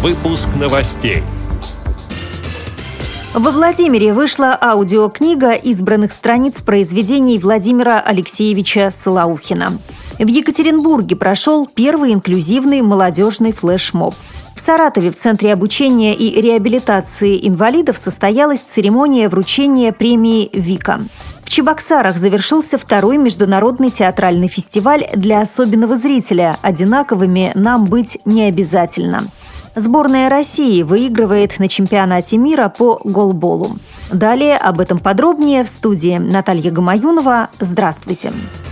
[0.00, 1.24] Выпуск новостей.
[3.34, 9.80] Во Владимире вышла аудиокнига избранных страниц произведений Владимира Алексеевича Солоухина.
[10.20, 14.14] В Екатеринбурге прошел первый инклюзивный молодежный флешмоб.
[14.54, 21.00] В Саратове в Центре обучения и реабилитации инвалидов состоялась церемония вручения премии «Вика».
[21.42, 29.28] В Чебоксарах завершился второй международный театральный фестиваль для особенного зрителя «Одинаковыми нам быть не обязательно».
[29.78, 33.78] Сборная России выигрывает на чемпионате мира по голболу.
[34.12, 37.48] Далее об этом подробнее в студии Наталья Гамаюнова.
[37.60, 38.32] Здравствуйте.
[38.32, 38.67] Здравствуйте.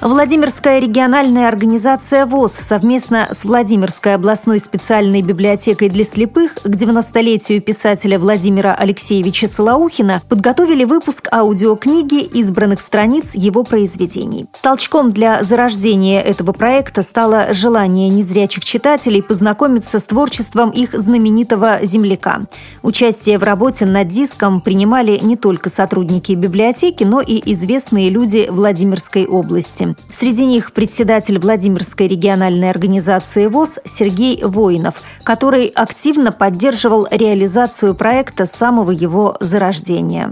[0.00, 8.16] Владимирская региональная организация ВОЗ совместно с Владимирской областной специальной библиотекой для слепых к 90-летию писателя
[8.20, 14.46] Владимира Алексеевича Солоухина подготовили выпуск аудиокниги избранных страниц его произведений.
[14.62, 22.42] Толчком для зарождения этого проекта стало желание незрячих читателей познакомиться с творчеством их знаменитого земляка.
[22.82, 29.26] Участие в работе над диском принимали не только сотрудники библиотеки, но и известные люди Владимирской
[29.26, 29.87] области.
[30.10, 38.52] Среди них председатель Владимирской региональной организации ВОЗ Сергей Воинов, который активно поддерживал реализацию проекта с
[38.52, 40.30] самого его зарождения.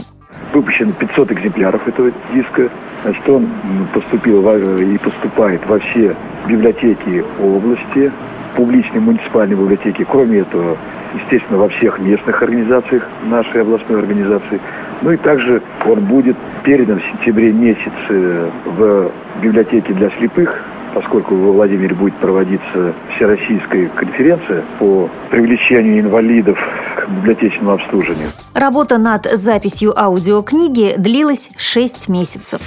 [0.53, 2.71] Выпущено 500 экземпляров этого диска.
[3.03, 3.49] Значит, он
[3.93, 4.41] поступил
[4.79, 6.17] и поступает во все
[6.49, 8.13] библиотеки области,
[8.57, 10.05] публичные муниципальные библиотеки.
[10.11, 10.77] Кроме этого,
[11.15, 14.61] естественно, во всех местных организациях нашей областной организации.
[15.03, 19.11] Ну и также он будет передан в сентябре месяце в
[19.43, 26.59] библиотеке для слепых, поскольку в Владимире будет проводиться всероссийская конференция по привлечению инвалидов
[26.97, 28.29] к библиотечному обслуживанию.
[28.55, 32.61] Работа над записью аудиокниги длилась 6 месяцев.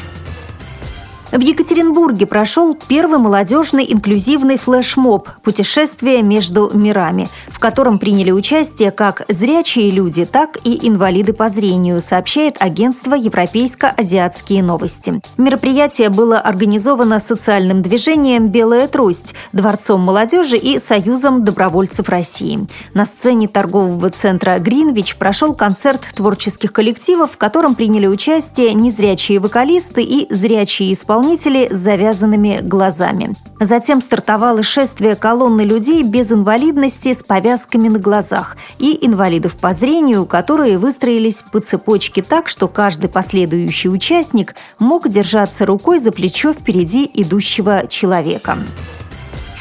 [1.32, 9.26] В Екатеринбурге прошел первый молодежный инклюзивный флешмоб «Путешествие между мирами», в котором приняли участие как
[9.30, 15.22] зрячие люди, так и инвалиды по зрению, сообщает агентство «Европейско-азиатские новости».
[15.38, 22.68] Мероприятие было организовано социальным движением «Белая трость», Дворцом молодежи и Союзом добровольцев России.
[22.96, 30.02] На сцене торгового центра «Гринвич» прошел концерт творческих коллективов, в котором приняли участие незрячие вокалисты
[30.02, 33.36] и зрячие исполнители исполнители с завязанными глазами.
[33.60, 40.26] Затем стартовало шествие колонны людей без инвалидности с повязками на глазах и инвалидов по зрению,
[40.26, 47.10] которые выстроились по цепочке так, что каждый последующий участник мог держаться рукой за плечо впереди
[47.14, 48.58] идущего человека.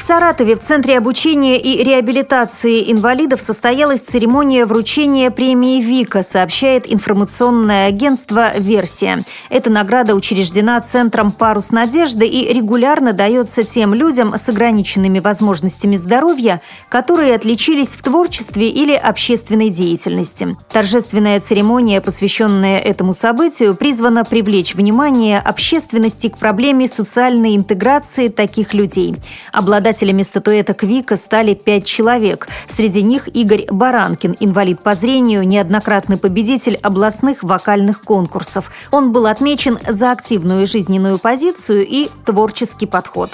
[0.09, 8.57] Саратове в Центре обучения и реабилитации инвалидов состоялась церемония вручения премии «Вика», сообщает информационное агентство
[8.57, 9.23] «Версия».
[9.51, 16.59] Эта награда учреждена Центром «Парус надежды» и регулярно дается тем людям с ограниченными возможностями здоровья,
[16.89, 20.57] которые отличились в творчестве или общественной деятельности.
[20.71, 29.15] Торжественная церемония, посвященная этому событию, призвана привлечь внимание общественности к проблеме социальной интеграции таких людей.
[29.51, 32.47] Обладатель Обладателями статуэток Вика стали пять человек.
[32.69, 38.71] Среди них Игорь Баранкин, инвалид по зрению, неоднократный победитель областных вокальных конкурсов.
[38.91, 43.31] Он был отмечен за активную жизненную позицию и творческий подход.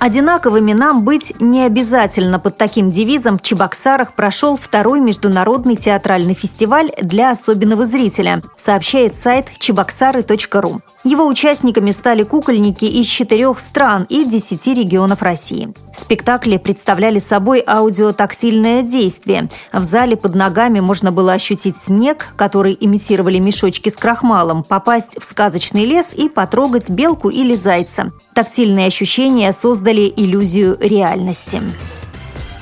[0.00, 2.40] Одинаковыми нам быть не обязательно.
[2.40, 9.46] Под таким девизом в Чебоксарах прошел второй международный театральный фестиваль для особенного зрителя, сообщает сайт
[9.60, 10.80] чебоксары.ру.
[11.02, 15.72] Его участниками стали кукольники из четырех стран и десяти регионов России.
[15.94, 19.48] Спектакли представляли собой аудиотактильное действие.
[19.72, 25.24] В зале под ногами можно было ощутить снег, который имитировали мешочки с крахмалом, попасть в
[25.24, 28.10] сказочный лес и потрогать белку или зайца.
[28.34, 31.62] Тактильные ощущения создали иллюзию реальности.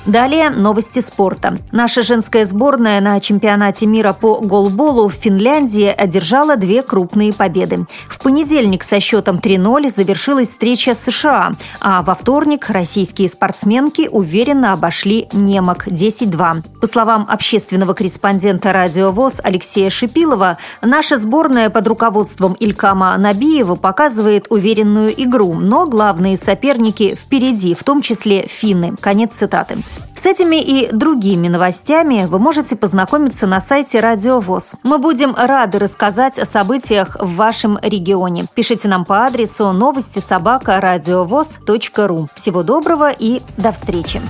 [0.09, 1.59] Далее новости спорта.
[1.71, 7.85] Наша женская сборная на чемпионате мира по голболу в Финляндии одержала две крупные победы.
[8.09, 14.73] В понедельник со счетом 3-0 завершилась встреча с США, а во вторник российские спортсменки уверенно
[14.73, 16.63] обошли немок 10-2.
[16.81, 24.47] По словам общественного корреспондента радио ВОЗ Алексея Шипилова, наша сборная под руководством Илькама Набиева показывает
[24.49, 28.97] уверенную игру, но главные соперники впереди, в том числе финны.
[28.99, 29.77] Конец цитаты.
[30.15, 34.73] С этими и другими новостями вы можете познакомиться на сайте Радио ВОЗ.
[34.83, 38.47] Мы будем рады рассказать о событиях в вашем регионе.
[38.55, 40.81] Пишите нам по адресу новости собака
[42.09, 42.29] ру.
[42.35, 44.21] Всего доброго и до встречи!